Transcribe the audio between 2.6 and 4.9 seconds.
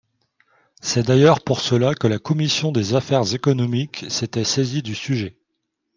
des affaires économiques s’était saisie